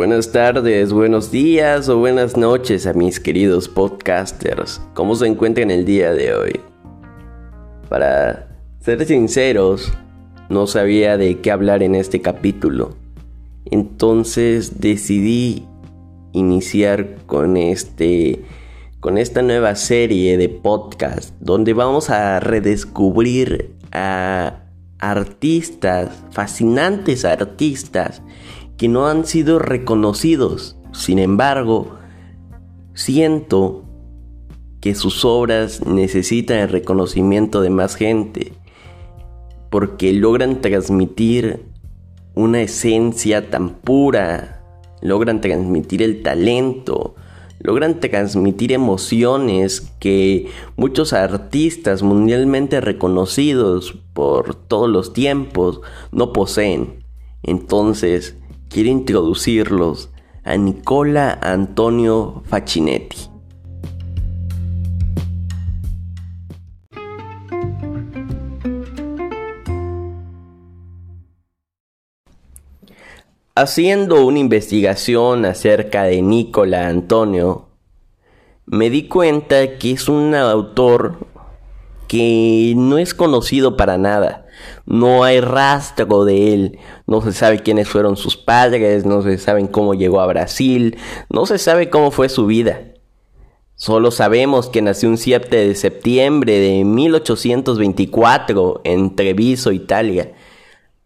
[0.00, 4.80] Buenas tardes, buenos días o buenas noches a mis queridos podcasters.
[4.94, 6.60] ¿Cómo se encuentran el día de hoy?
[7.90, 8.48] Para
[8.80, 9.92] ser sinceros,
[10.48, 12.96] no sabía de qué hablar en este capítulo.
[13.66, 15.66] Entonces decidí
[16.32, 18.40] iniciar con este
[19.00, 24.62] con esta nueva serie de podcast donde vamos a redescubrir a
[24.98, 28.22] artistas, fascinantes artistas
[28.80, 30.78] que no han sido reconocidos.
[30.94, 31.98] Sin embargo,
[32.94, 33.84] siento
[34.80, 38.54] que sus obras necesitan el reconocimiento de más gente
[39.68, 41.62] porque logran transmitir
[42.34, 44.64] una esencia tan pura,
[45.02, 47.16] logran transmitir el talento,
[47.58, 57.04] logran transmitir emociones que muchos artistas mundialmente reconocidos por todos los tiempos no poseen.
[57.42, 58.39] Entonces,
[58.70, 60.10] quiero introducirlos
[60.44, 63.16] a Nicola Antonio Facchinetti.
[73.56, 77.66] Haciendo una investigación acerca de Nicola Antonio,
[78.66, 81.26] me di cuenta que es un autor
[82.10, 84.44] que no es conocido para nada.
[84.84, 86.78] No hay rastro de él.
[87.06, 91.46] No se sabe quiénes fueron sus padres, no se sabe cómo llegó a Brasil, no
[91.46, 92.80] se sabe cómo fue su vida.
[93.76, 100.32] Solo sabemos que nació un 7 de septiembre de 1824 en Treviso, Italia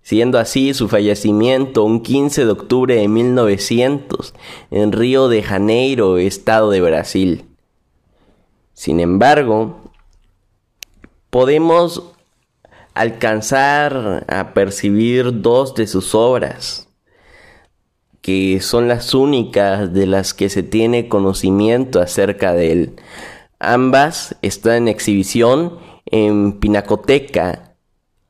[0.00, 4.34] siendo así su fallecimiento un 15 de octubre de 1900
[4.70, 7.46] en Río de Janeiro, estado de Brasil.
[8.74, 9.83] Sin embargo,
[11.34, 12.00] podemos
[12.94, 16.86] alcanzar a percibir dos de sus obras,
[18.20, 22.96] que son las únicas de las que se tiene conocimiento acerca de él.
[23.58, 27.74] Ambas están en exhibición en Pinacoteca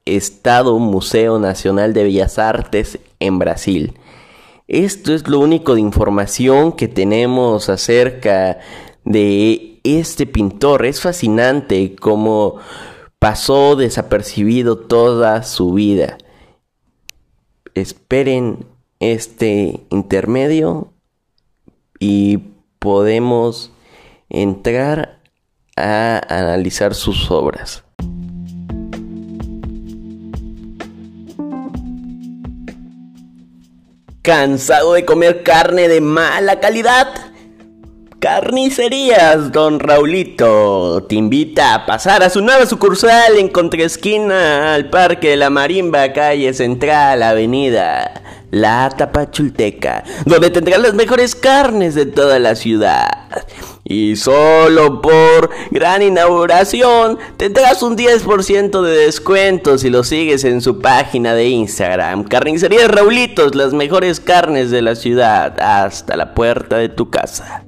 [0.06, 3.98] Estado Museo Nacional de Bellas Artes en Brasil.
[4.66, 8.60] Esto es lo único de información que tenemos acerca
[9.04, 10.86] de este pintor.
[10.86, 12.60] Es fascinante cómo
[13.24, 16.18] pasó desapercibido toda su vida.
[17.72, 18.66] Esperen
[19.00, 20.92] este intermedio
[21.98, 22.36] y
[22.78, 23.72] podemos
[24.28, 25.20] entrar
[25.74, 27.82] a analizar sus obras.
[34.20, 37.33] ¿Cansado de comer carne de mala calidad?
[38.24, 45.28] Carnicerías Don Raulito te invita a pasar a su nueva sucursal en contraesquina al Parque
[45.28, 52.38] de la Marimba, calle Central, Avenida La Tapachulteca, donde tendrás las mejores carnes de toda
[52.38, 53.10] la ciudad.
[53.84, 60.78] Y solo por gran inauguración tendrás un 10% de descuento si lo sigues en su
[60.78, 62.24] página de Instagram.
[62.24, 67.64] Carnicería Raulitos, las mejores carnes de la ciudad, hasta la puerta de tu casa.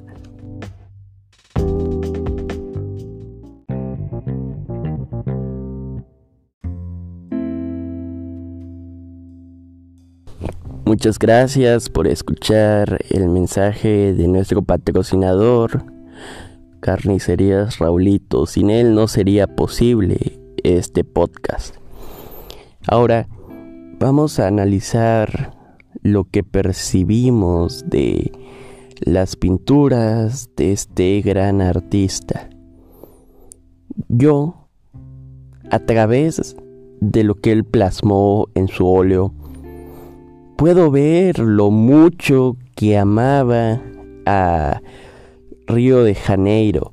[10.86, 15.84] Muchas gracias por escuchar el mensaje de nuestro patrocinador
[16.78, 18.46] Carnicerías Raulito.
[18.46, 21.74] Sin él no sería posible este podcast.
[22.86, 23.28] Ahora
[23.98, 25.56] vamos a analizar
[26.02, 28.30] lo que percibimos de
[29.00, 32.48] las pinturas de este gran artista.
[34.06, 34.68] Yo,
[35.68, 36.54] a través
[37.00, 39.34] de lo que él plasmó en su óleo,
[40.56, 43.80] puedo ver lo mucho que amaba
[44.24, 44.80] a
[45.66, 46.92] Río de Janeiro.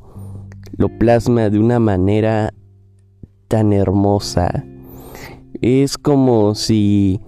[0.75, 2.53] Lo plasma de una manera
[3.47, 4.65] tan hermosa.
[5.61, 7.21] Es como si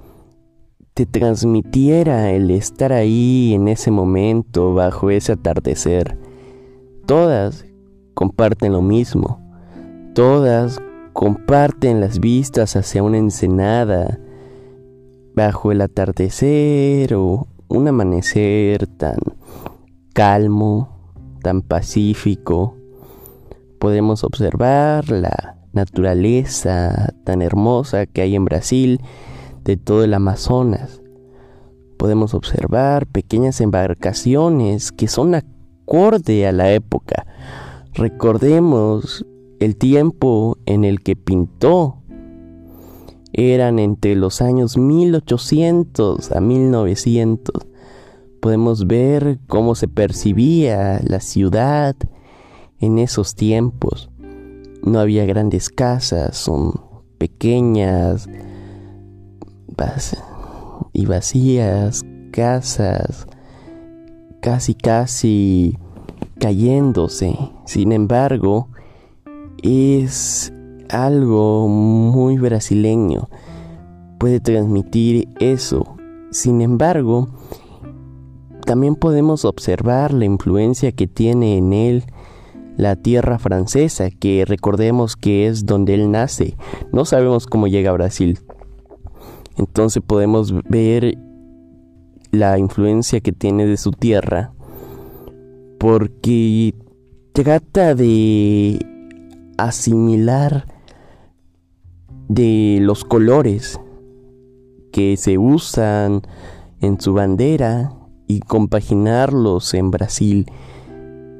[0.93, 6.17] te transmitiera el estar ahí en ese momento, bajo ese atardecer.
[7.05, 7.65] Todas
[8.13, 9.39] comparten lo mismo.
[10.13, 10.81] Todas
[11.13, 14.19] comparten las vistas hacia una ensenada,
[15.35, 19.17] bajo el atardecer o un amanecer tan
[20.13, 20.89] calmo,
[21.41, 22.75] tan pacífico,
[23.79, 29.01] podemos observar la naturaleza tan hermosa que hay en Brasil
[29.63, 31.01] de todo el Amazonas.
[31.97, 37.27] Podemos observar pequeñas embarcaciones que son acorde a la época.
[37.93, 39.25] Recordemos
[39.59, 42.01] el tiempo en el que pintó.
[43.37, 47.67] Eran entre los años 1800 a 1900
[48.39, 51.95] podemos ver cómo se percibía la ciudad
[52.79, 54.09] en esos tiempos.
[54.83, 56.79] No había grandes casas, son
[57.17, 58.29] pequeñas
[60.93, 63.27] y vacías casas,
[64.41, 65.77] casi casi
[66.39, 67.35] cayéndose.
[67.65, 68.69] Sin embargo,
[69.61, 70.53] es
[70.89, 73.29] algo muy brasileño.
[74.19, 75.95] Puede transmitir eso.
[76.31, 77.29] Sin embargo,
[78.65, 82.03] también podemos observar la influencia que tiene en él
[82.77, 86.57] la tierra francesa, que recordemos que es donde él nace.
[86.91, 88.39] No sabemos cómo llega a Brasil.
[89.57, 91.17] Entonces podemos ver
[92.31, 94.51] la influencia que tiene de su tierra,
[95.79, 96.75] porque
[97.31, 98.85] trata de
[99.57, 100.65] asimilar
[102.27, 103.79] de los colores
[104.91, 106.21] que se usan
[106.81, 107.93] en su bandera
[108.27, 110.45] y compaginarlos en Brasil.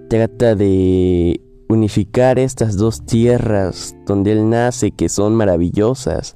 [0.10, 6.36] Trata de unificar estas dos tierras donde él nace que son maravillosas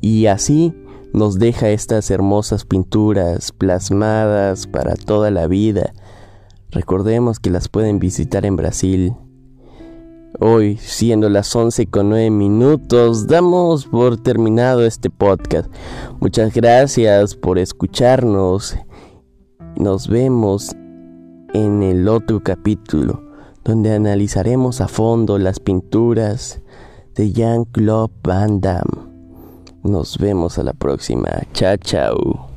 [0.00, 0.74] y así
[1.12, 5.94] nos deja estas hermosas pinturas plasmadas para toda la vida.
[6.70, 9.14] Recordemos que las pueden visitar en Brasil.
[10.38, 15.72] Hoy, siendo las 11 con 9 minutos, damos por terminado este podcast.
[16.20, 18.76] Muchas gracias por escucharnos.
[19.76, 20.76] Nos vemos
[21.54, 23.22] en el otro capítulo,
[23.64, 26.60] donde analizaremos a fondo las pinturas
[27.14, 29.06] de Jean-Claude Van Damme.
[29.84, 31.30] Nos vemos a la próxima.
[31.54, 32.55] Chao, chao.